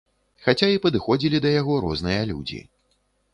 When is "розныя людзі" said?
1.85-2.63